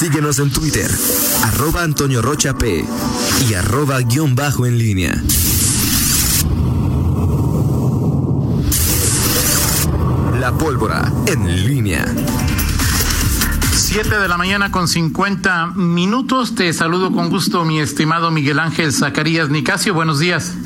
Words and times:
Síguenos 0.00 0.38
en 0.38 0.50
Twitter, 0.50 0.90
arroba 1.44 1.82
Antonio 1.82 2.22
Rocha 2.22 2.56
P 2.56 2.82
y 3.46 3.52
arroba 3.52 4.00
guion 4.00 4.34
bajo 4.34 4.64
en 4.64 4.78
línea. 4.78 5.12
La 10.40 10.56
pólvora 10.56 11.12
en 11.26 11.66
línea. 11.66 12.06
7 13.74 14.20
de 14.20 14.26
la 14.26 14.38
mañana 14.38 14.70
con 14.70 14.88
50 14.88 15.72
minutos. 15.76 16.54
Te 16.54 16.72
saludo 16.72 17.12
con 17.12 17.28
gusto, 17.28 17.66
mi 17.66 17.78
estimado 17.78 18.30
Miguel 18.30 18.58
Ángel 18.58 18.92
Zacarías 18.92 19.50
Nicasio. 19.50 19.92
Buenos 19.92 20.18
días. 20.18 20.56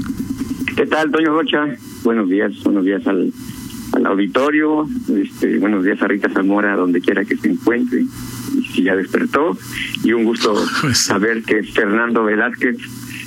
¿Qué 0.77 0.87
tal, 0.87 1.07
Antonio 1.07 1.33
Rocha? 1.33 1.77
Buenos 2.05 2.29
días, 2.29 2.53
buenos 2.63 2.85
días 2.85 3.05
al, 3.09 3.33
al 3.95 4.07
auditorio. 4.07 4.87
Este, 5.09 5.59
buenos 5.59 5.83
días 5.85 6.01
a 6.03 6.07
Rita 6.07 6.31
Zamora, 6.33 6.77
donde 6.77 7.01
quiera 7.01 7.25
que 7.25 7.37
se 7.37 7.49
encuentre. 7.49 8.05
Si 8.73 8.83
ya 8.83 8.95
despertó. 8.97 9.57
Y 10.03 10.13
un 10.13 10.25
gusto 10.25 10.55
Pues- 10.81 10.99
saber 10.99 11.43
que 11.43 11.63
Fernando 11.63 12.25
Velázquez 12.25 12.77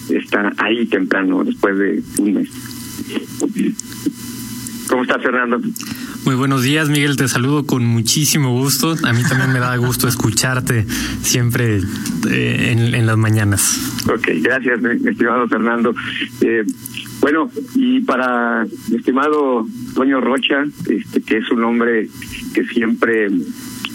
está 0.09 0.53
ahí 0.57 0.85
temprano, 0.85 1.43
después 1.43 1.77
de 1.77 2.01
un 2.19 2.33
mes. 2.33 2.49
¿Cómo 4.87 5.03
estás, 5.03 5.21
Fernando? 5.21 5.59
Muy 6.23 6.35
buenos 6.35 6.63
días, 6.63 6.89
Miguel. 6.89 7.17
Te 7.17 7.27
saludo 7.27 7.65
con 7.65 7.85
muchísimo 7.85 8.51
gusto. 8.51 8.95
A 9.03 9.13
mí 9.13 9.21
también 9.27 9.51
me 9.51 9.59
da 9.59 9.75
gusto 9.77 10.07
escucharte 10.07 10.85
siempre 11.21 11.81
eh, 12.29 12.69
en, 12.71 12.95
en 12.95 13.05
las 13.05 13.17
mañanas. 13.17 14.03
Ok, 14.09 14.27
gracias, 14.41 14.79
estimado 15.05 15.47
Fernando. 15.47 15.93
Eh, 16.41 16.63
bueno, 17.19 17.51
y 17.75 17.99
para 18.01 18.65
mi 18.89 18.97
estimado 18.97 19.67
Toño 19.93 20.21
Rocha, 20.21 20.65
este, 20.89 21.21
que 21.21 21.37
es 21.37 21.49
un 21.51 21.63
hombre 21.65 22.09
que 22.53 22.63
siempre 22.65 23.27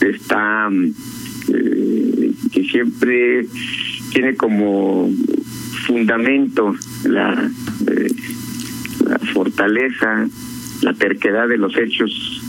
está, 0.00 0.68
eh, 1.48 2.32
que 2.52 2.64
siempre 2.64 3.46
tiene 4.12 4.34
como 4.36 5.10
fundamento 5.86 6.74
la, 7.04 7.50
eh, 7.86 8.08
la 9.06 9.18
fortaleza, 9.32 10.28
la 10.82 10.94
terquedad 10.94 11.48
de 11.48 11.58
los 11.58 11.76
hechos. 11.76 12.42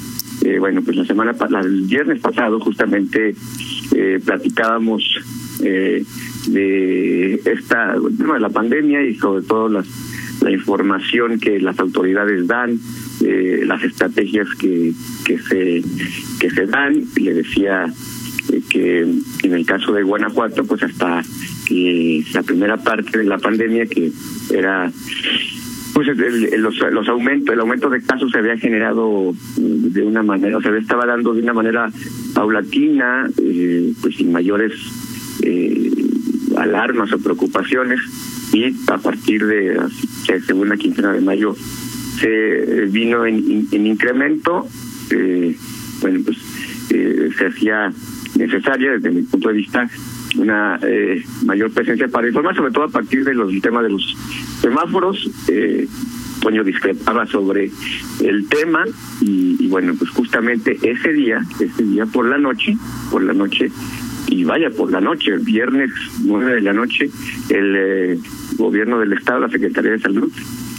Eh, 0.43 0.59
bueno, 0.59 0.81
pues 0.81 0.97
la 0.97 1.05
semana, 1.05 1.33
el 1.63 1.83
viernes 1.83 2.19
pasado 2.19 2.59
justamente 2.59 3.35
platicábamos 4.25 5.03
de 5.59 7.39
esta, 7.45 7.95
bueno, 7.97 8.33
de 8.33 8.39
la 8.39 8.49
pandemia 8.49 9.03
y 9.03 9.15
sobre 9.15 9.45
todo 9.45 9.69
la 9.69 10.51
información 10.51 11.39
que 11.39 11.59
las 11.59 11.79
autoridades 11.79 12.47
dan, 12.47 12.79
las 13.21 13.83
estrategias 13.83 14.47
que, 14.55 14.91
que 15.23 15.37
se 15.37 15.83
que 16.39 16.49
se 16.49 16.65
dan. 16.65 17.05
Le 17.15 17.33
decía 17.35 17.93
que 18.69 19.01
en 19.01 19.53
el 19.53 19.65
caso 19.65 19.93
de 19.93 20.03
Guanajuato, 20.03 20.63
pues 20.65 20.83
hasta 20.83 21.23
que 21.67 22.23
la 22.33 22.43
primera 22.43 22.77
parte 22.77 23.19
de 23.19 23.23
la 23.25 23.37
pandemia 23.37 23.85
que 23.85 24.11
era 24.53 24.91
pues 25.93 26.07
el- 26.07 26.61
los, 26.61 26.75
los 26.91 27.07
aumentos, 27.07 27.53
el 27.53 27.59
aumento 27.59 27.89
de 27.89 28.01
casos 28.01 28.31
se 28.31 28.39
había 28.39 28.57
generado 28.57 29.31
mm, 29.57 29.87
de 29.93 30.01
una 30.01 30.23
manera, 30.23 30.57
o 30.57 30.61
sea, 30.61 30.75
estaba 30.75 31.05
dando 31.05 31.33
de 31.35 31.41
una 31.43 31.53
manera 31.53 31.91
paulatina, 32.33 33.29
eh, 33.41 33.93
pues 34.01 34.15
sin 34.15 34.31
mayores 34.31 34.73
eh, 35.43 35.91
alarmas 36.57 37.13
o 37.13 37.19
preocupaciones, 37.19 37.99
y 38.53 38.73
a 38.91 38.97
partir 38.97 39.45
de 39.45 39.75
la 39.75 39.89
se- 40.25 40.41
segunda 40.41 40.77
quincena 40.77 41.13
de 41.13 41.21
mayo 41.21 41.55
se 42.19 42.27
eh, 42.27 42.87
vino 42.89 43.25
en, 43.25 43.67
en 43.71 43.85
incremento, 43.87 44.67
eh, 45.11 45.55
bueno, 46.01 46.21
pues 46.25 46.37
eh, 46.89 47.29
se 47.37 47.45
hacía 47.47 47.93
necesaria 48.35 48.91
desde 48.91 49.11
mi 49.11 49.21
punto 49.23 49.49
de 49.49 49.55
vista 49.55 49.89
una 50.37 50.79
eh, 50.81 51.23
mayor 51.45 51.71
presencia 51.71 52.07
para 52.07 52.27
informar, 52.27 52.55
sobre 52.55 52.71
todo 52.71 52.85
a 52.85 52.89
partir 52.89 53.23
de 53.23 53.33
los 53.33 53.49
del 53.49 53.61
tema 53.61 53.81
de 53.83 53.89
los 53.89 54.15
semáforos. 54.61 55.29
Eh, 55.47 55.87
Toño 56.41 56.63
discrepaba 56.63 57.25
sobre 57.25 57.71
el 58.21 58.49
tema 58.49 58.83
y, 59.21 59.55
y 59.59 59.67
bueno, 59.69 59.93
pues 59.97 60.09
justamente 60.09 60.77
ese 60.81 61.13
día, 61.13 61.39
ese 61.59 61.83
día 61.83 62.05
por 62.05 62.27
la 62.27 62.37
noche, 62.37 62.75
por 63.09 63.23
la 63.23 63.31
noche, 63.31 63.71
y 64.27 64.43
vaya 64.43 64.69
por 64.69 64.91
la 64.91 64.99
noche, 64.99 65.31
el 65.31 65.39
viernes 65.39 65.91
nueve 66.23 66.55
de 66.55 66.61
la 66.61 66.73
noche, 66.73 67.09
el 67.49 67.75
eh, 67.77 68.19
gobierno 68.57 68.99
del 68.99 69.13
estado, 69.13 69.41
la 69.41 69.49
Secretaría 69.49 69.91
de 69.91 69.99
Salud, 69.99 70.31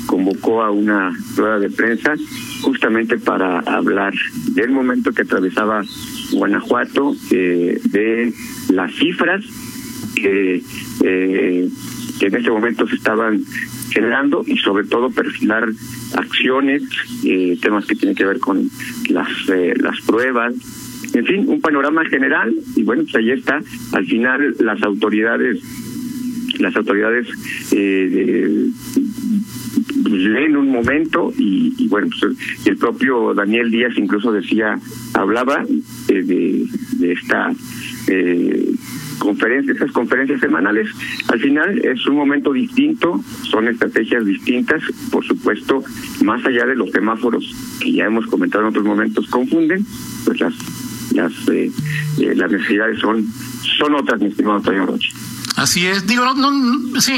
convocó 0.07 0.63
a 0.63 0.71
una 0.71 1.17
rueda 1.37 1.59
de 1.59 1.71
prensa 1.71 2.15
justamente 2.63 3.19
para 3.19 3.61
hablar 3.61 4.13
del 4.51 4.71
momento 4.71 5.13
que 5.13 5.23
atravesaba 5.23 5.83
Guanajuato, 6.33 7.15
eh, 7.31 7.79
de 7.85 8.33
las 8.73 8.93
cifras 8.95 9.45
que, 10.15 10.63
eh, 11.05 11.69
que 12.19 12.27
en 12.27 12.37
ese 12.37 12.51
momento 12.51 12.87
se 12.87 12.97
estaban 12.97 13.45
generando 13.91 14.45
y 14.47 14.57
sobre 14.59 14.85
todo 14.85 15.11
perfilar 15.11 15.69
acciones, 16.17 16.83
eh, 17.25 17.57
temas 17.61 17.87
que 17.87 17.95
tienen 17.95 18.17
que 18.17 18.25
ver 18.25 18.41
con 18.41 18.69
las, 19.09 19.29
eh, 19.49 19.75
las 19.77 20.01
pruebas, 20.01 20.55
en 21.15 21.25
fin, 21.25 21.45
un 21.47 21.61
panorama 21.61 22.05
general 22.07 22.53
y 22.75 22.83
bueno, 22.83 23.03
pues 23.05 23.15
ahí 23.17 23.31
está. 23.31 23.63
Al 23.93 24.07
final 24.07 24.57
las 24.59 24.83
autoridades, 24.83 25.63
las 26.59 26.75
autoridades 26.77 27.29
eh, 27.73 28.69
leen 30.05 30.57
un 30.57 30.71
momento 30.71 31.33
y, 31.37 31.75
y 31.79 31.89
bueno, 31.89 32.09
pues 32.21 32.37
el 32.67 32.77
propio 32.77 33.35
Daniel 33.35 33.71
Díaz 33.71 33.93
incluso 33.97 34.33
decía, 34.33 34.79
hablaba 35.15 35.65
eh, 36.09 36.23
de, 36.23 36.67
de 36.99 37.13
esta 37.13 37.53
eh, 38.09 38.75
conferencia, 39.19 39.73
esas 39.73 39.93
conferencias 39.93 40.41
semanales. 40.41 40.89
Al 41.29 41.41
final 41.41 41.79
es 41.79 42.07
un 42.07 42.17
momento 42.17 42.53
distinto, 42.53 43.21
son 43.51 43.69
estrategias 43.69 44.25
distintas, 44.25 44.83
por 45.11 45.25
supuesto, 45.25 45.83
más 46.23 46.45
allá 46.45 46.67
de 46.67 46.77
los 46.77 46.91
semáforos 46.91 47.55
que 47.81 47.93
ya 47.93 48.05
hemos 48.05 48.27
comentado 48.27 48.65
en 48.65 48.71
otros 48.71 48.85
momentos 48.85 49.27
confunden, 49.29 49.85
pues 50.25 50.41
las 50.41 50.55
las 51.15 51.33
eh, 51.49 51.71
eh, 52.19 52.35
las 52.35 52.51
necesidades 52.51 52.99
son 52.99 53.27
son 53.79 53.95
otras, 53.95 54.21
mi 54.21 54.29
estimado 54.29 54.57
Antonio 54.57 54.87
Roche. 54.87 55.11
Así 55.57 55.87
es. 55.87 56.07
Digo, 56.07 56.25
no, 56.35 56.51
no, 56.51 57.01
sí. 57.01 57.13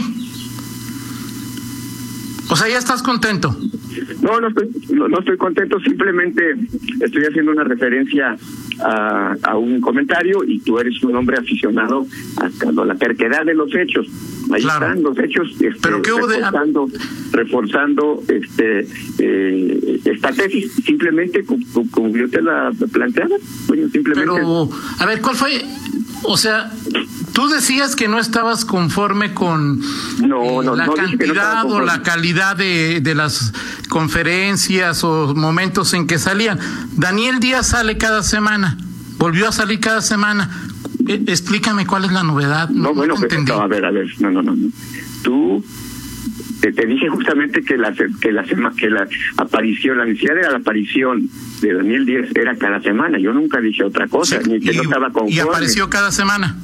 O 2.56 2.58
sea, 2.58 2.68
ya 2.70 2.78
estás 2.78 3.02
contento. 3.02 3.54
No, 4.22 4.40
no 4.40 4.48
estoy, 4.48 4.70
no, 4.94 5.08
no 5.08 5.18
estoy 5.18 5.36
contento, 5.36 5.78
simplemente 5.80 6.54
estoy 7.00 7.24
haciendo 7.28 7.52
una 7.52 7.64
referencia 7.64 8.34
a, 8.82 9.36
a 9.42 9.58
un 9.58 9.78
comentario 9.82 10.42
y 10.42 10.60
tú 10.60 10.78
eres 10.78 11.02
un 11.02 11.16
hombre 11.16 11.36
aficionado 11.38 12.06
a, 12.38 12.46
a 12.46 12.84
la 12.86 12.94
terquedad 12.94 13.44
de 13.44 13.52
los 13.52 13.74
hechos. 13.74 14.06
Ahí 14.54 14.62
Claro. 14.62 14.86
están 14.86 15.02
los 15.02 15.18
hechos 15.18 15.48
este, 15.52 15.78
Pero 15.82 16.00
¿qué 16.00 16.12
hubo 16.14 16.26
de- 16.28 16.36
reforzando, 16.36 16.88
reforzando 17.32 18.22
este, 18.28 18.86
eh, 19.18 20.00
esta 20.06 20.32
tesis. 20.32 20.72
Simplemente, 20.82 21.44
como, 21.44 21.62
como 21.90 22.08
yo 22.16 22.26
te 22.30 22.40
la 22.40 22.72
planteaba, 22.90 23.36
bueno, 23.68 23.86
simplemente... 23.90 24.32
Pero, 24.34 24.70
a 24.98 25.04
ver, 25.06 25.20
¿cuál 25.20 25.36
fue? 25.36 25.62
O 26.22 26.38
sea, 26.38 26.72
tú 27.36 27.48
decías 27.48 27.94
que 27.96 28.08
no 28.08 28.18
estabas 28.18 28.64
conforme 28.64 29.34
con 29.34 29.78
No, 30.26 30.62
no, 30.62 30.74
la 30.74 30.86
no 30.86 30.94
cantidad 30.94 31.66
o 31.66 31.82
la 31.82 32.02
calidad 32.02 32.56
de, 32.56 33.02
de 33.02 33.14
las 33.14 33.52
conferencias 33.90 35.04
o 35.04 35.34
momentos 35.34 35.92
en 35.92 36.06
que 36.06 36.18
salían. 36.18 36.58
Daniel 36.96 37.38
Díaz 37.38 37.66
sale 37.66 37.98
cada 37.98 38.22
semana, 38.22 38.78
volvió 39.18 39.50
a 39.50 39.52
salir 39.52 39.80
cada 39.80 40.00
semana. 40.00 40.50
Eh, 41.06 41.24
explícame 41.26 41.86
cuál 41.86 42.06
es 42.06 42.12
la 42.12 42.22
novedad. 42.22 42.70
No, 42.70 42.94
bueno, 42.94 43.16
pues, 43.16 43.24
entendí. 43.24 43.52
a 43.52 43.66
ver, 43.66 43.84
a 43.84 43.90
ver, 43.90 44.06
no, 44.18 44.30
no, 44.30 44.42
no. 44.42 44.56
Tú 45.22 45.62
te, 46.62 46.70
dije 46.86 47.10
justamente 47.10 47.62
que 47.62 47.76
la 47.76 47.92
que 47.92 48.32
la 48.32 48.44
que 48.44 48.88
la 48.88 49.06
aparición, 49.36 49.98
la 49.98 50.06
necesidad 50.06 50.36
de 50.36 50.42
la 50.50 50.56
aparición 50.56 51.28
de 51.60 51.74
Daniel 51.74 52.06
Díaz 52.06 52.30
era 52.34 52.56
cada 52.56 52.80
semana. 52.80 53.18
Yo 53.18 53.34
nunca 53.34 53.60
dije 53.60 53.84
otra 53.84 54.08
cosa, 54.08 54.40
Sí, 54.42 54.48
ni 54.48 54.58
que 54.58 54.72
y, 54.72 54.76
no 54.78 54.84
estaba 54.84 55.12
conforme. 55.12 55.34
y 55.34 55.38
apareció 55.40 55.90
cada 55.90 56.10
semana. 56.10 56.56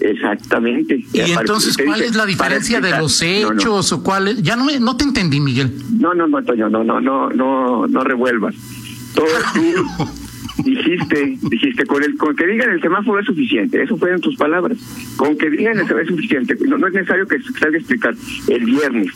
Exactamente. 0.00 1.04
Y 1.12 1.20
entonces, 1.20 1.76
¿cuál 1.76 2.02
es 2.02 2.14
la 2.14 2.26
diferencia 2.26 2.80
de 2.80 2.90
los 2.98 3.22
No, 3.22 3.50
no. 3.52 3.52
hechos 3.60 3.92
o 3.92 4.02
cuál? 4.02 4.42
Ya 4.42 4.56
no, 4.56 4.64
me, 4.64 4.78
no 4.80 4.96
te 4.96 5.04
entendí, 5.04 5.40
Miguel. 5.40 5.72
No, 5.98 6.14
no, 6.14 6.26
no, 6.26 6.42
Toño, 6.42 6.68
no, 6.68 6.84
no, 6.84 7.00
no, 7.00 7.30
no, 7.30 7.86
no 7.86 8.00
revuelvas. 8.04 8.54
Todo 9.14 9.26
tú 9.54 10.62
dijiste, 10.64 11.38
dijiste, 11.42 11.84
con 11.86 12.02
el, 12.02 12.16
con 12.16 12.34
que 12.36 12.46
digan 12.46 12.70
el 12.70 12.80
semáforo 12.80 13.20
es 13.20 13.26
suficiente, 13.26 13.82
eso 13.82 13.96
fueron 13.96 14.20
tus 14.20 14.36
palabras. 14.36 14.78
Con 15.16 15.36
que 15.36 15.50
digan 15.50 15.74
el 15.78 15.86
semáforo 15.86 16.00
es 16.02 16.08
suficiente, 16.08 16.56
no, 16.66 16.78
no 16.78 16.86
es 16.88 16.94
necesario 16.94 17.26
que 17.26 17.40
salga 17.58 17.76
a 17.76 17.78
explicar. 17.78 18.14
El 18.48 18.64
viernes 18.64 19.08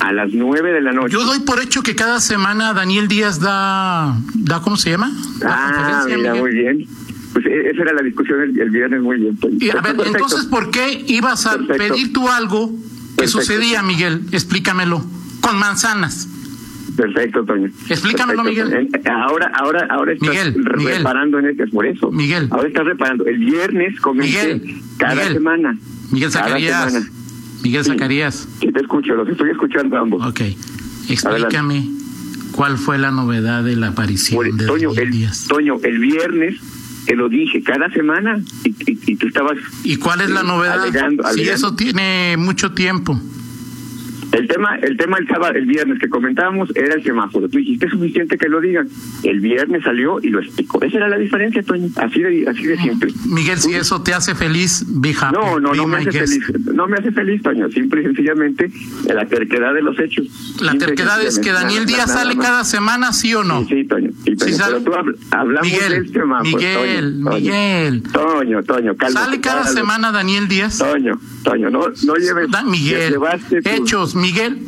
a 0.00 0.12
las 0.12 0.32
nueve 0.32 0.72
de 0.72 0.80
la 0.80 0.92
noche. 0.92 1.12
Yo 1.14 1.24
doy 1.24 1.40
por 1.40 1.60
hecho 1.60 1.82
que 1.82 1.94
cada 1.94 2.20
semana 2.20 2.74
Daniel 2.74 3.08
Díaz 3.08 3.40
da, 3.40 4.14
da 4.34 4.60
¿cómo 4.60 4.76
se 4.76 4.90
llama? 4.90 5.10
Ah, 5.44 5.72
conferencia, 5.74 6.16
mira, 6.18 6.32
Miguel. 6.32 6.42
muy 6.42 6.50
bien. 6.52 6.88
Pues 7.36 7.44
e- 7.44 7.68
esa 7.70 7.82
era 7.82 7.92
la 7.92 8.02
discusión 8.02 8.40
el, 8.40 8.58
el 8.58 8.70
viernes, 8.70 9.02
muy 9.02 9.18
bien. 9.18 9.36
Toño. 9.36 9.56
Y 9.60 9.68
a 9.68 9.74
ver, 9.74 9.82
Perfecto. 9.94 10.04
entonces, 10.06 10.44
¿por 10.46 10.70
qué 10.70 11.04
ibas 11.06 11.44
a 11.44 11.58
Perfecto. 11.58 11.76
pedir 11.94 12.10
tú 12.14 12.26
algo 12.30 12.68
que 12.70 13.24
Perfecto. 13.24 13.40
sucedía, 13.42 13.82
Miguel? 13.82 14.22
Explícamelo. 14.32 15.04
Con 15.42 15.58
manzanas. 15.58 16.28
Perfecto, 16.96 17.44
Toño. 17.44 17.66
Explícamelo. 17.90 18.42
Miguel. 18.42 18.88
Ahora, 19.04 19.52
ahora, 19.54 19.86
ahora 19.90 20.14
estás 20.14 20.30
Miguel, 20.30 20.54
Miguel. 20.78 20.96
reparando 20.96 21.38
en 21.40 21.46
este, 21.50 21.66
por 21.66 21.84
eso. 21.84 22.10
Miguel. 22.10 22.48
Ahora 22.50 22.68
estás 22.68 22.86
reparando. 22.86 23.26
El 23.26 23.36
viernes 23.36 24.00
comencé 24.00 24.54
Miguel, 24.54 24.80
cada 24.96 25.28
semana. 25.28 25.78
Miguel 26.10 26.30
Zacarías. 26.32 26.90
semana. 26.90 27.10
Miguel. 27.62 27.84
Zacarías. 27.84 28.48
Sí, 28.60 28.72
te 28.72 28.80
escucho, 28.80 29.14
los 29.14 29.28
estoy 29.28 29.50
escuchando 29.50 29.98
ambos. 29.98 30.26
Ok. 30.26 30.40
Explícame 31.10 31.86
cuál 32.52 32.78
fue 32.78 32.96
la 32.96 33.10
novedad 33.10 33.62
de 33.62 33.76
la 33.76 33.88
aparición 33.88 34.56
de 34.56 34.64
Toño, 34.66 34.88
Daniel 34.94 35.04
el, 35.08 35.12
Díaz. 35.12 35.46
Toño, 35.48 35.76
el 35.82 35.98
viernes 35.98 36.56
te 37.06 37.14
lo 37.16 37.28
dije, 37.28 37.62
cada 37.62 37.88
semana, 37.90 38.40
y, 38.64 38.68
y- 38.90 38.98
y 39.06 39.16
tú 39.16 39.28
estabas... 39.28 39.56
¿Y 39.84 39.96
cuál 39.96 40.20
es 40.22 40.30
la 40.30 40.42
novedad? 40.42 40.82
alegando- 40.82 41.22
Si 41.22 41.28
alegando. 41.30 41.52
eso 41.54 41.76
tiene 41.76 42.36
mucho 42.36 42.72
tiempo. 42.72 43.18
El 44.36 44.48
tema, 44.48 44.76
el 44.76 44.96
tema 44.96 45.18
el 45.18 45.26
sábado, 45.28 45.54
el 45.54 45.66
viernes 45.66 45.98
que 45.98 46.08
comentábamos 46.08 46.70
era 46.74 46.94
el 46.94 47.02
semáforo. 47.02 47.48
Tú 47.48 47.58
dijiste 47.58 47.86
es 47.86 47.92
suficiente 47.92 48.36
que 48.36 48.48
lo 48.48 48.60
digan. 48.60 48.88
El 49.22 49.40
viernes 49.40 49.82
salió 49.84 50.18
y 50.22 50.28
lo 50.28 50.40
explicó. 50.40 50.82
Esa 50.82 50.98
era 50.98 51.08
la 51.08 51.16
diferencia, 51.18 51.62
Toño. 51.62 51.88
Así 51.96 52.20
de, 52.22 52.48
así 52.48 52.64
de 52.66 52.76
simple. 52.76 53.12
Miguel, 53.26 53.58
si 53.58 53.74
eso 53.74 54.02
te 54.02 54.12
hace 54.14 54.34
feliz, 54.34 54.84
happy. 55.18 55.34
No, 55.36 55.58
no, 55.60 55.74
no 55.74 55.86
me 55.86 55.98
hace 55.98 56.10
guest. 56.10 56.42
feliz. 56.44 56.66
No 56.74 56.86
me 56.86 56.96
hace 56.96 57.12
feliz, 57.12 57.42
Toño. 57.42 57.68
Simple 57.70 58.02
y 58.02 58.04
sencillamente 58.04 58.70
la 59.12 59.26
terquedad 59.26 59.72
de 59.74 59.82
los 59.82 59.98
hechos. 59.98 60.26
La 60.60 60.72
Simple 60.72 60.86
terquedad 60.88 61.22
es 61.22 61.38
que 61.38 61.52
Daniel 61.52 61.86
Díaz 61.86 62.12
sale 62.12 62.34
más. 62.34 62.46
cada 62.46 62.64
semana, 62.64 63.12
¿sí 63.12 63.34
o 63.34 63.42
no? 63.44 63.60
Sí, 63.66 63.82
sí, 63.82 63.84
Toño. 63.86 64.10
Sí, 64.24 64.36
Toño. 64.36 64.54
Sí, 64.54 64.62
Pero 64.66 64.80
tú 64.82 64.90
habl- 64.92 65.16
hablamos 65.30 65.70
Miguel, 65.70 65.90
del 65.92 66.12
semáforo. 66.12 66.56
Miguel, 66.56 67.20
Toño, 67.24 67.34
Miguel. 67.36 68.02
Toño, 68.12 68.62
Toño, 68.64 68.96
cálmate, 68.96 69.24
¿Sale 69.26 69.40
cada 69.40 69.64
semana 69.66 70.12
Daniel 70.12 70.48
Díaz? 70.48 70.78
Toño, 70.78 71.18
Toño, 71.42 71.70
no, 71.70 71.84
no 72.04 72.14
lleves. 72.16 72.50
Da- 72.50 72.64
Miguel, 72.64 73.16
hechos, 73.64 74.14
Miguel. 74.26 74.58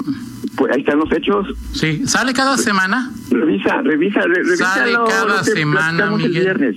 Pues 0.56 0.72
ahí 0.72 0.80
están 0.80 0.98
los 0.98 1.12
hechos. 1.12 1.46
Sí, 1.72 2.02
¿sale 2.06 2.32
cada 2.32 2.56
semana? 2.56 3.10
Revisa, 3.30 3.80
revisa, 3.82 4.20
re- 4.22 4.42
revisa 4.42 4.74
Sale 4.74 4.92
lo, 4.92 5.04
cada 5.04 5.44
semana, 5.44 6.04
el 6.06 6.16
Miguel. 6.16 6.30
viernes. 6.42 6.76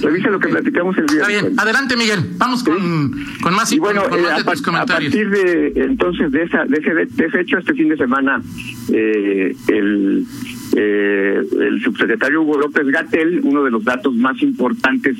Revisa 0.00 0.28
lo 0.30 0.40
que 0.40 0.48
platicamos 0.48 0.96
el 0.98 1.04
Está 1.04 1.14
viernes. 1.14 1.28
bien, 1.28 1.44
Toño. 1.54 1.62
adelante 1.62 1.96
Miguel, 1.96 2.20
vamos 2.36 2.64
con, 2.64 3.24
con 3.42 3.54
más 3.54 3.70
Y 3.72 3.78
bueno, 3.78 4.02
con, 4.08 4.18
eh, 4.18 4.22
más 4.22 4.32
a, 4.32 4.36
de 4.38 4.44
tus 4.44 4.60
a 4.60 4.64
comentarios. 4.64 5.12
partir 5.14 5.30
de 5.30 5.72
entonces 5.84 6.32
de 6.32 6.42
esa 6.42 6.64
de 6.64 6.76
ese, 6.78 6.94
de 6.94 7.26
ese 7.26 7.40
hecho 7.40 7.58
este 7.58 7.74
fin 7.74 7.88
de 7.90 7.96
semana 7.96 8.42
eh, 8.92 9.54
el 9.68 10.26
eh, 10.76 11.40
el 11.60 11.82
subsecretario 11.84 12.42
Hugo 12.42 12.58
López 12.58 12.86
Gatel 12.88 13.40
uno 13.44 13.62
de 13.62 13.70
los 13.70 13.84
datos 13.84 14.12
más 14.16 14.40
importantes 14.42 15.16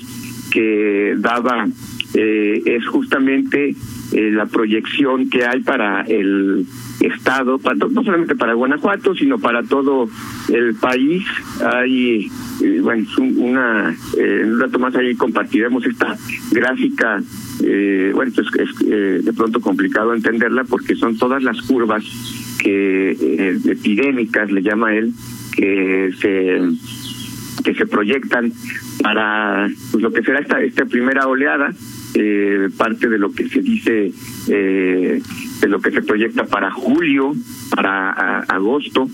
que 0.55 1.15
daba 1.19 1.67
eh, 2.15 2.62
es 2.65 2.87
justamente 2.87 3.75
eh, 4.12 4.31
la 4.31 4.47
proyección 4.47 5.29
que 5.29 5.45
hay 5.45 5.61
para 5.61 6.03
el 6.03 6.65
estado, 7.01 7.59
para 7.59 7.75
no 7.75 8.05
solamente 8.05 8.37
para 8.37 8.55
Guanajuato, 8.55 9.17
sino 9.17 9.39
para 9.39 9.65
todo 9.65 10.09
el 10.53 10.77
país. 10.77 11.25
Hay, 11.61 12.31
eh, 12.62 12.79
bueno, 12.81 13.05
una, 13.19 13.91
eh, 14.17 14.41
en 14.43 14.53
un 14.53 14.61
rato 14.61 14.79
más 14.79 14.95
ahí 14.95 15.17
compartiremos 15.17 15.85
esta 15.87 16.17
gráfica. 16.53 17.21
Eh, 17.62 18.12
bueno, 18.15 18.31
es, 18.33 18.61
es 18.61 18.87
eh, 18.87 19.21
de 19.23 19.33
pronto 19.33 19.61
complicado 19.61 20.15
entenderla 20.15 20.62
porque 20.65 20.95
son 20.95 21.19
todas 21.19 21.43
las 21.43 21.61
curvas 21.62 22.05
que 22.62 23.11
eh, 23.11 23.59
epidémicas, 23.67 24.53
le 24.53 24.62
llama 24.62 24.95
él, 24.95 25.12
que 25.57 26.11
se 26.21 26.61
que 27.62 27.75
se 27.75 27.87
proyectan 27.87 28.53
para 29.03 29.69
pues, 29.91 30.03
lo 30.03 30.12
que 30.12 30.23
será 30.23 30.41
esta 30.41 30.61
esta 30.62 30.85
primera 30.87 31.27
oleada 31.27 31.73
eh, 32.15 32.69
parte 32.77 33.09
de 33.09 33.19
lo 33.19 33.33
que 33.33 33.49
se 33.49 33.61
dice 33.61 34.12
eh, 34.49 35.23
de 35.61 35.69
lo 35.69 35.81
que 35.81 35.91
se 35.91 36.03
proyecta 36.03 36.45
para 36.45 36.71
julio 36.71 37.35
para 37.75 38.41
agosto. 38.41 39.09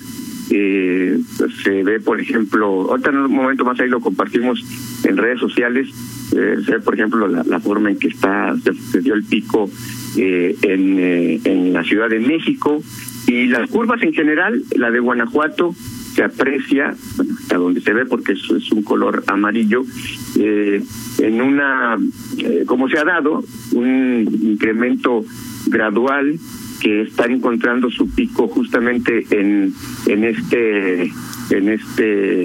Eh, 0.53 1.17
pues, 1.39 1.53
se 1.63 1.85
ve 1.85 2.01
por 2.01 2.21
ejemplo 2.21 2.91
ahorita 2.91 3.11
en 3.11 3.19
un 3.19 3.33
momento 3.33 3.65
más 3.65 3.79
ahí 3.79 3.89
lo 3.89 4.01
compartimos 4.01 4.61
en 5.05 5.17
redes 5.17 5.39
sociales 5.39 5.89
eh, 6.37 6.57
se 6.67 6.73
ve 6.73 6.81
por 6.81 6.95
ejemplo 6.95 7.29
la, 7.29 7.45
la 7.45 7.61
forma 7.61 7.89
en 7.89 7.97
que 7.97 8.09
está 8.09 8.57
se, 8.65 8.75
se 8.75 9.01
dio 9.01 9.15
el 9.15 9.23
pico 9.23 9.71
eh, 10.17 10.57
en, 10.63 10.99
eh, 10.99 11.41
en 11.45 11.73
la 11.73 11.85
Ciudad 11.85 12.09
de 12.09 12.19
México 12.19 12.83
y 13.29 13.47
las 13.47 13.71
curvas 13.71 14.03
en 14.03 14.13
general 14.13 14.61
la 14.75 14.91
de 14.91 14.99
Guanajuato 14.99 15.73
se 16.15 16.23
aprecia 16.25 16.95
bueno, 17.17 17.35
hasta 17.41 17.57
donde 17.57 17.81
se 17.81 17.93
ve 17.93 18.05
porque 18.07 18.33
es, 18.33 18.51
es 18.51 18.73
un 18.73 18.83
color 18.83 19.23
amarillo 19.27 19.83
eh, 20.37 20.83
en 21.19 21.41
una 21.41 21.97
eh, 22.39 22.65
como 22.67 22.89
se 22.89 22.99
ha 22.99 23.05
dado 23.05 23.45
un 23.73 24.29
incremento 24.43 25.25
gradual 25.67 26.39
que 26.81 27.03
está 27.03 27.27
encontrando 27.27 27.91
su 27.91 28.09
pico 28.11 28.49
justamente 28.49 29.27
en 29.31 29.73
en 30.07 30.25
este 30.25 31.12
en 31.51 31.69
este 31.69 32.45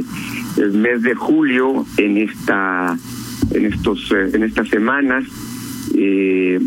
el 0.57 0.73
mes 0.73 1.01
de 1.01 1.15
julio 1.15 1.85
en 1.97 2.17
esta 2.17 2.97
en 3.51 3.65
estos 3.65 4.11
eh, 4.11 4.31
en 4.33 4.43
estas 4.43 4.67
semanas. 4.69 5.25
Eh, 5.95 6.59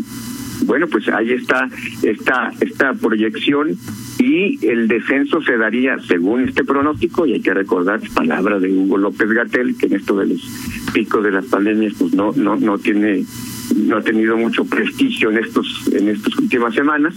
bueno 0.65 0.87
pues 0.87 1.07
ahí 1.09 1.31
está 1.31 1.69
esta 2.03 2.51
esta 2.59 2.93
proyección 2.93 3.77
y 4.19 4.65
el 4.67 4.87
descenso 4.87 5.41
se 5.41 5.57
daría 5.57 5.97
según 5.99 6.41
este 6.41 6.63
pronóstico 6.63 7.25
y 7.25 7.33
hay 7.33 7.41
que 7.41 7.53
recordar 7.53 8.01
palabras 8.13 8.61
de 8.61 8.71
Hugo 8.71 8.97
López 8.97 9.29
Gatel 9.29 9.75
que 9.77 9.87
en 9.87 9.93
esto 9.95 10.17
de 10.17 10.27
los 10.27 10.41
picos 10.93 11.23
de 11.23 11.31
las 11.31 11.45
pandemias 11.45 11.93
pues 11.97 12.13
no 12.13 12.33
no 12.35 12.57
no 12.57 12.77
tiene 12.77 13.23
no 13.75 13.97
ha 13.97 14.01
tenido 14.01 14.37
mucho 14.37 14.65
prestigio 14.65 15.31
en 15.31 15.37
estos 15.37 15.89
en 15.93 16.09
estas 16.09 16.37
últimas 16.37 16.75
semanas 16.75 17.15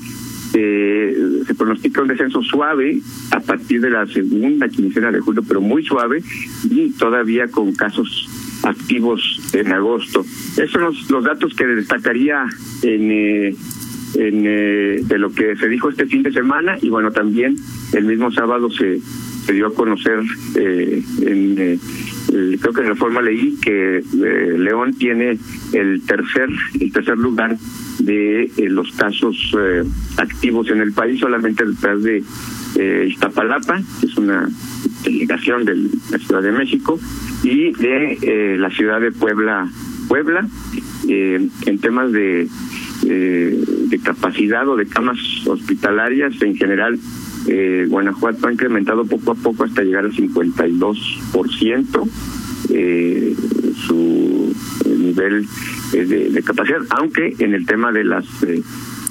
eh, 0.54 1.42
se 1.46 1.54
pronostica 1.54 2.02
un 2.02 2.08
descenso 2.08 2.42
suave 2.42 3.00
a 3.30 3.40
partir 3.40 3.80
de 3.80 3.90
la 3.90 4.06
segunda 4.06 4.68
quincena 4.68 5.10
de 5.10 5.20
julio, 5.20 5.42
pero 5.46 5.62
muy 5.62 5.82
suave 5.82 6.22
y 6.68 6.90
todavía 6.90 7.48
con 7.48 7.74
casos 7.74 8.28
activos 8.62 9.40
en 9.54 9.72
agosto. 9.72 10.20
Esos 10.20 10.70
son 10.70 10.82
los, 10.82 11.10
los 11.10 11.24
datos 11.24 11.54
que 11.54 11.66
destacaría 11.66 12.44
en, 12.82 13.10
eh, 13.10 13.54
en 14.14 14.44
eh, 14.46 15.00
de 15.02 15.18
lo 15.18 15.30
que 15.32 15.56
se 15.56 15.68
dijo 15.68 15.88
este 15.90 16.06
fin 16.06 16.22
de 16.22 16.32
semana 16.32 16.76
y 16.80 16.88
bueno 16.88 17.10
también 17.10 17.56
el 17.92 18.04
mismo 18.04 18.30
sábado 18.30 18.70
se 18.70 19.00
se 19.44 19.52
dio 19.52 19.68
a 19.68 19.74
conocer 19.74 20.20
eh, 20.56 21.02
en 21.22 21.56
eh, 21.58 21.78
creo 22.60 22.72
que 22.72 22.80
en 22.80 22.88
la 22.88 22.94
forma 22.94 23.20
leí 23.20 23.56
que 23.60 23.98
eh, 23.98 24.58
León 24.58 24.94
tiene 24.94 25.38
el 25.72 26.02
tercer 26.02 26.48
el 26.80 26.92
tercer 26.92 27.18
lugar 27.18 27.56
de 27.98 28.44
eh, 28.44 28.68
los 28.68 28.90
casos 28.92 29.36
eh, 29.58 29.82
activos 30.16 30.70
en 30.70 30.80
el 30.80 30.92
país 30.92 31.20
solamente 31.20 31.64
detrás 31.64 32.02
de 32.02 32.22
Iztapalapa 33.06 33.82
que 34.00 34.06
es 34.06 34.16
una 34.16 34.48
delegación 35.04 35.64
de 35.64 35.76
la 36.10 36.18
Ciudad 36.18 36.42
de 36.42 36.52
México 36.52 36.98
y 37.42 37.72
de 37.72 38.56
la 38.58 38.70
ciudad 38.70 39.00
de 39.00 39.12
Puebla 39.12 39.68
Puebla. 40.08 40.46
En 41.06 41.78
temas 41.80 42.12
de 42.12 42.48
de 43.92 44.00
capacidad 44.00 44.66
o 44.66 44.74
de 44.76 44.86
camas 44.86 45.18
hospitalarias 45.46 46.32
en 46.40 46.56
general 46.56 46.98
eh, 47.46 47.84
Guanajuato 47.88 48.48
ha 48.48 48.52
incrementado 48.52 49.04
poco 49.04 49.32
a 49.32 49.34
poco 49.34 49.64
hasta 49.64 49.82
llegar 49.82 50.06
al 50.06 50.12
52% 50.12 52.08
eh, 52.70 53.36
su 53.86 54.54
nivel 54.86 55.46
de, 55.92 56.30
de 56.30 56.42
capacidad, 56.42 56.78
aunque 56.90 57.34
en 57.38 57.52
el 57.54 57.66
tema 57.66 57.92
de 57.92 58.04
las 58.04 58.24
eh, 58.44 58.62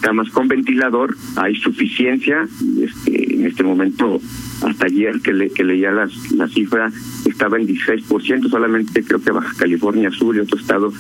camas 0.02 0.30
con 0.32 0.48
ventilador 0.48 1.16
hay 1.36 1.56
suficiencia. 1.56 2.48
Este, 2.82 3.36
en 3.36 3.46
este 3.46 3.64
momento, 3.64 4.20
hasta 4.64 4.88
ayer 4.88 5.22
que, 5.22 5.34
le, 5.34 5.50
que 5.52 5.64
leía 5.64 5.92
las, 5.92 6.32
la 6.32 6.48
cifra, 6.48 6.92
estaba 7.26 7.58
en 7.60 7.68
16%, 7.68 8.50
solamente 8.50 9.04
creo 9.04 9.22
que 9.22 9.32
Baja 9.32 9.54
California 9.58 10.10
Sur 10.12 10.36
y 10.36 10.40
otro 10.40 10.58
estado 10.58 10.92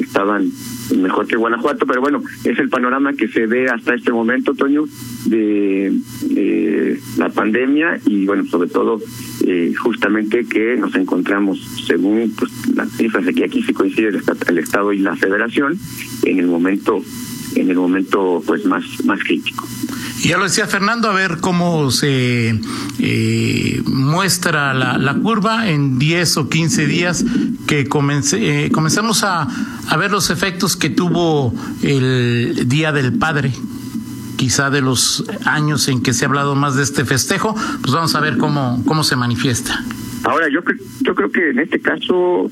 estaban 0.00 0.50
mejor 0.94 1.26
que 1.26 1.36
Guanajuato, 1.36 1.86
pero 1.86 2.00
bueno, 2.00 2.22
es 2.44 2.58
el 2.58 2.68
panorama 2.68 3.12
que 3.12 3.28
se 3.28 3.46
ve 3.46 3.68
hasta 3.68 3.94
este 3.94 4.12
momento, 4.12 4.54
Toño, 4.54 4.84
de 5.26 5.92
la 7.16 7.28
pandemia 7.30 7.98
y 8.06 8.26
bueno, 8.26 8.44
sobre 8.46 8.68
todo 8.68 9.00
eh, 9.44 9.72
justamente 9.74 10.44
que 10.44 10.76
nos 10.76 10.94
encontramos, 10.94 11.60
según 11.86 12.32
pues, 12.38 12.52
las 12.74 12.90
cifras 12.92 13.26
aquí, 13.26 13.42
aquí 13.42 13.62
sí 13.62 13.72
coincide 13.72 14.08
el, 14.08 14.22
el 14.48 14.58
Estado 14.58 14.92
y 14.92 14.98
la 14.98 15.16
Federación, 15.16 15.78
en 16.24 16.38
el 16.38 16.46
momento 16.46 17.02
en 17.54 17.70
el 17.70 17.76
momento 17.76 18.42
pues 18.46 18.64
más 18.66 18.84
más 19.04 19.22
crítico. 19.22 19.66
Ya 20.22 20.38
lo 20.38 20.44
decía 20.44 20.66
Fernando, 20.66 21.10
a 21.10 21.14
ver 21.14 21.38
cómo 21.40 21.90
se 21.90 22.58
eh, 22.98 23.82
muestra 23.86 24.72
la, 24.74 25.14
curva 25.14 25.68
en 25.68 25.98
10 25.98 26.36
o 26.38 26.48
15 26.48 26.86
días 26.86 27.24
que 27.66 27.86
comencé, 27.86 28.66
eh, 28.66 28.70
comenzamos 28.70 29.22
a, 29.24 29.46
ver 29.98 30.10
los 30.10 30.30
efectos 30.30 30.76
que 30.76 30.90
tuvo 30.90 31.54
el 31.82 32.68
Día 32.68 32.92
del 32.92 33.12
Padre. 33.12 33.52
Quizá 34.36 34.68
de 34.68 34.80
los 34.80 35.24
años 35.44 35.88
en 35.88 36.02
que 36.02 36.12
se 36.12 36.24
ha 36.24 36.28
hablado 36.28 36.54
más 36.54 36.76
de 36.76 36.82
este 36.82 37.04
festejo, 37.04 37.54
pues 37.80 37.92
vamos 37.92 38.14
a 38.14 38.20
ver 38.20 38.36
cómo, 38.36 38.82
cómo 38.86 39.04
se 39.04 39.16
manifiesta. 39.16 39.82
Ahora, 40.24 40.48
yo, 40.48 40.60
yo 41.00 41.14
creo 41.14 41.30
que 41.30 41.50
en 41.50 41.58
este 41.60 41.80
caso, 41.80 42.50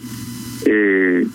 eh, 0.65 1.27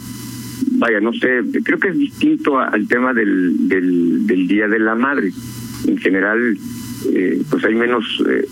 vaya, 0.71 1.00
no 1.01 1.12
sé, 1.13 1.41
creo 1.63 1.79
que 1.79 1.89
es 1.89 1.98
distinto 1.98 2.59
al 2.59 2.88
tema 2.88 3.13
del, 3.13 3.67
del, 3.67 4.25
del 4.25 4.48
Día 4.48 4.67
de 4.67 4.79
la 4.79 4.95
Madre. 4.95 5.31
En 5.88 5.98
general, 5.98 6.57
eh, 7.13 7.41
pues 7.50 7.63
hay 7.65 7.75
menos 7.75 8.05
eh, 8.27 8.45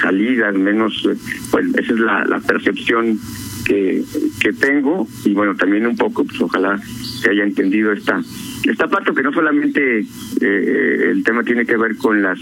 salidas, 0.00 0.54
menos, 0.54 1.08
bueno, 1.50 1.70
esa 1.78 1.92
es 1.92 2.00
la, 2.00 2.24
la 2.24 2.40
percepción 2.40 3.18
que, 3.64 4.02
que 4.40 4.52
tengo. 4.52 5.06
Y 5.24 5.32
bueno, 5.32 5.54
también 5.56 5.86
un 5.86 5.96
poco, 5.96 6.24
pues 6.24 6.40
ojalá 6.40 6.78
se 6.78 7.30
haya 7.30 7.44
entendido 7.44 7.92
esta 7.92 8.20
esta 8.64 8.88
parte 8.88 9.14
que 9.14 9.22
no 9.22 9.32
solamente 9.32 10.04
el 10.40 11.22
tema 11.24 11.42
tiene 11.42 11.64
que 11.64 11.76
ver 11.76 11.96
con 11.96 12.20
las 12.20 12.38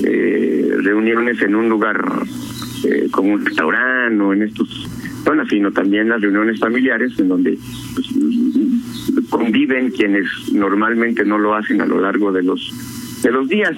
reuniones 0.00 1.42
en 1.42 1.54
un 1.54 1.68
lugar 1.68 2.02
como 3.10 3.34
un 3.34 3.44
restaurante 3.44 4.22
o 4.22 4.32
en 4.32 4.42
estos 4.42 4.88
zonas, 5.24 5.48
sino 5.48 5.70
también 5.72 6.08
las 6.08 6.20
reuniones 6.20 6.58
familiares 6.58 7.18
en 7.18 7.28
donde 7.28 7.58
pues, 7.94 8.08
conviven 9.28 9.90
quienes 9.90 10.26
normalmente 10.52 11.24
no 11.24 11.38
lo 11.38 11.54
hacen 11.54 11.80
a 11.80 11.86
lo 11.86 12.00
largo 12.00 12.32
de 12.32 12.42
los 12.42 12.72
de 13.22 13.30
los 13.30 13.48
días. 13.48 13.76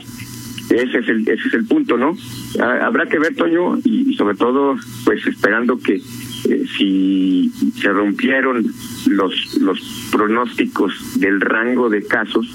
Ese 0.70 0.98
es 0.98 1.08
el 1.08 1.28
ese 1.28 1.48
es 1.48 1.54
el 1.54 1.66
punto, 1.66 1.96
¿no? 1.96 2.16
Habrá 2.60 3.06
que 3.06 3.18
ver, 3.18 3.34
Toño, 3.34 3.78
y, 3.84 4.14
sobre 4.14 4.36
todo, 4.36 4.76
pues 5.04 5.26
esperando 5.26 5.78
que 5.78 5.96
eh, 5.96 6.64
si 6.76 7.52
se 7.80 7.88
rompieron 7.88 8.72
los 9.06 9.58
los 9.60 10.08
pronósticos 10.10 11.20
del 11.20 11.40
rango 11.40 11.90
de 11.90 12.06
casos, 12.06 12.46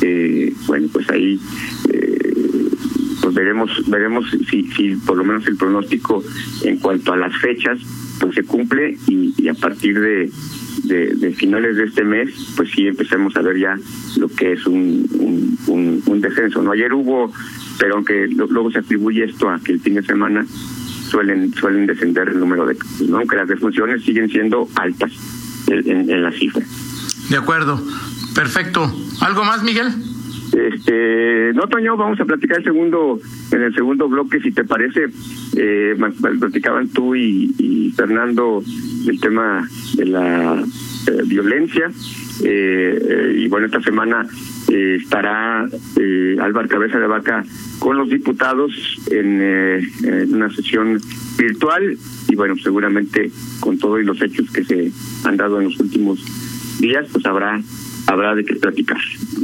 eh, 0.00 0.54
bueno, 0.66 0.88
pues 0.92 1.10
ahí 1.10 1.38
eh, 1.90 2.34
pues 3.20 3.34
veremos 3.34 3.70
veremos 3.90 4.24
si 4.48 4.70
si 4.72 4.96
por 4.96 5.16
lo 5.16 5.24
menos 5.24 5.46
el 5.46 5.56
pronóstico 5.56 6.22
en 6.62 6.78
cuanto 6.78 7.12
a 7.12 7.16
las 7.16 7.36
fechas 7.38 7.78
pues 8.20 8.34
se 8.34 8.44
cumple 8.44 8.96
y, 9.06 9.34
y 9.36 9.48
a 9.48 9.54
partir 9.54 10.00
de 10.00 10.30
de, 10.84 11.34
finales 11.36 11.76
de 11.76 11.84
este 11.84 12.04
mes, 12.04 12.30
pues 12.56 12.70
sí 12.70 12.86
empecemos 12.86 13.34
a 13.36 13.42
ver 13.42 13.58
ya 13.58 13.76
lo 14.18 14.28
que 14.28 14.52
es 14.52 14.66
un, 14.66 15.58
un, 15.66 16.20
descenso. 16.20 16.62
No 16.62 16.72
ayer 16.72 16.92
hubo, 16.92 17.30
pero 17.78 17.96
aunque 17.96 18.28
luego 18.28 18.70
se 18.70 18.78
atribuye 18.78 19.24
esto 19.24 19.50
a 19.50 19.58
que 19.60 19.72
el 19.72 19.80
fin 19.80 19.94
de 19.94 20.02
semana 20.02 20.46
suelen 21.10 21.52
suelen 21.52 21.86
descender 21.86 22.28
el 22.28 22.40
número 22.40 22.66
de 22.66 22.76
casos, 22.76 23.10
aunque 23.10 23.36
las 23.36 23.48
defunciones 23.48 24.02
siguen 24.02 24.28
siendo 24.30 24.68
altas 24.76 25.12
en, 25.66 26.08
en 26.08 26.22
la 26.22 26.32
cifra. 26.32 26.64
De 27.28 27.36
acuerdo, 27.36 27.82
perfecto. 28.34 28.90
¿Algo 29.20 29.44
más, 29.44 29.62
Miguel? 29.62 29.92
Este, 30.54 31.52
no, 31.52 31.66
Toño, 31.66 31.96
vamos 31.96 32.20
a 32.20 32.24
platicar 32.24 32.58
el 32.58 32.64
segundo, 32.64 33.18
en 33.50 33.62
el 33.62 33.74
segundo 33.74 34.08
bloque, 34.08 34.40
si 34.40 34.52
te 34.52 34.62
parece, 34.62 35.06
eh, 35.56 35.96
platicaban 36.38 36.88
tú 36.88 37.14
y, 37.14 37.92
Fernando 37.96 38.62
el 39.06 39.20
tema 39.20 39.68
de 39.94 40.06
la 40.06 40.62
eh, 40.62 41.22
violencia, 41.26 41.90
eh, 42.42 42.98
eh, 43.08 43.34
y 43.36 43.48
bueno, 43.48 43.66
esta 43.66 43.80
semana 43.82 44.26
estará 44.68 45.68
Álvaro 46.40 46.68
Cabeza 46.68 46.98
de 46.98 47.06
Vaca 47.06 47.44
con 47.78 47.96
los 47.96 48.08
diputados 48.08 48.72
en, 49.10 49.40
en 49.42 50.34
una 50.34 50.50
sesión 50.50 51.00
virtual, 51.38 51.96
y 52.28 52.34
bueno, 52.34 52.56
seguramente 52.56 53.30
con 53.60 53.78
todos 53.78 54.02
los 54.02 54.20
hechos 54.22 54.50
que 54.50 54.64
se 54.64 54.90
han 55.24 55.36
dado 55.36 55.60
en 55.60 55.66
los 55.66 55.78
últimos 55.78 56.24
días, 56.80 57.06
pues 57.12 57.24
habrá 57.26 57.60
habrá 58.06 58.34
de 58.34 58.44
qué 58.44 58.56
platicar. 58.56 58.98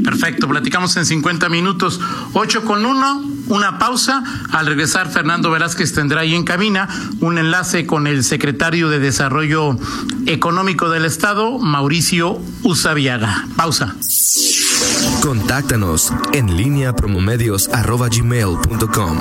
Perfecto, 0.04 0.48
platicamos 0.48 0.96
en 0.96 1.06
50 1.06 1.48
minutos, 1.48 2.00
8 2.32 2.64
con 2.64 2.84
1, 2.84 3.24
una 3.48 3.78
pausa. 3.78 4.22
Al 4.50 4.66
regresar, 4.66 5.10
Fernando 5.10 5.50
Velázquez 5.50 5.92
tendrá 5.92 6.20
ahí 6.20 6.34
en 6.34 6.44
cabina 6.44 6.88
un 7.20 7.38
enlace 7.38 7.86
con 7.86 8.06
el 8.06 8.24
secretario 8.24 8.88
de 8.88 8.98
Desarrollo 8.98 9.76
Económico 10.26 10.90
del 10.90 11.04
Estado, 11.04 11.58
Mauricio 11.58 12.40
Usabiaga. 12.62 13.46
Pausa. 13.56 13.94
Contáctanos 15.22 16.12
en 16.32 16.56
línea 16.56 16.94
promomedios.com. 16.94 19.18